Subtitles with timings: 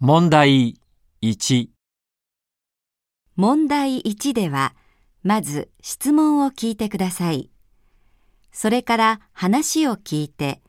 [0.00, 0.80] 問題
[1.22, 1.70] 1、
[3.34, 4.76] 問題1では、
[5.24, 7.50] まず質問を聞いてください。
[8.52, 10.62] それから話を聞いて、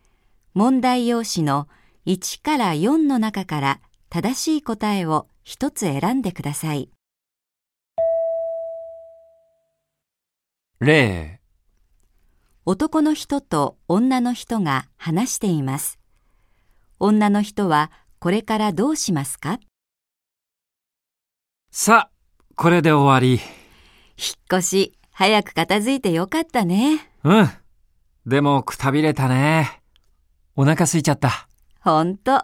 [0.55, 1.67] 問題用紙の
[2.07, 6.89] 1から4の中から正しい答えを一つ選んでください。
[10.79, 11.39] 例、
[12.65, 15.99] 男の人と女の人が話しています。
[16.97, 19.59] 女の人はこれからどうしますか？
[21.71, 22.11] さあ、
[22.55, 23.41] これで終わり。
[24.17, 27.09] 引っ越し、早く片付いてよかったね。
[27.23, 27.49] うん。
[28.25, 29.81] でもくたびれたね。
[30.57, 31.47] お腹空いちゃった。
[31.79, 32.43] ほんと。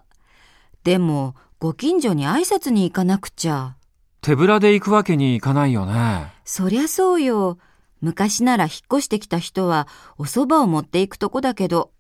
[0.86, 3.76] でも、ご近所に挨拶に行かなくちゃ。
[4.22, 6.32] 手ぶらで行くわけにいかないよね。
[6.46, 7.58] そりゃそうよ。
[8.00, 11.92] 昔なら引っ越してきた人はお蕎麦を持っていくとこだけど、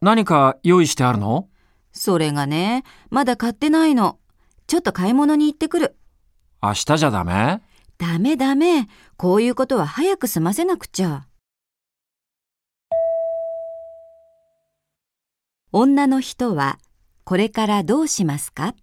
[0.00, 1.48] 何か用意してあるの？
[1.96, 4.18] それがね、まだ買ってないの。
[4.66, 5.96] ちょっと買い物に行ってくる。
[6.62, 7.62] 明日じゃダメ？
[7.98, 8.86] ダメダメ。
[9.16, 11.26] こういうことは早く済ませなくちゃ。
[15.72, 16.78] 女の人は
[17.24, 18.74] これからどうしますか？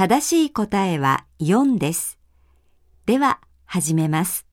[0.00, 2.18] 正しい答えは4です。
[3.04, 4.46] では、始めます。